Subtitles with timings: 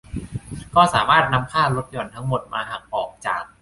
[0.75, 3.43] ก็สามารถนำค่าลดหย่อนทั้งหมดมาหักออกจาก